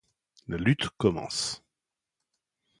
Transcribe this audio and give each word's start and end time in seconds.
La 0.47 0.57
lutte 0.57 0.89
commence. 0.97 1.63